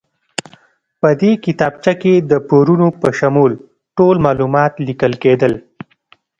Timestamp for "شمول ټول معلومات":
3.19-4.73